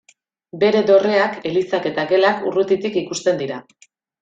Bere 0.63 0.79
dorreak, 0.87 1.35
elizak 1.51 1.85
eta 1.91 2.07
gelak, 2.15 2.41
urrutitik 2.53 2.99
ikusten 3.05 3.39
dira. 3.45 3.63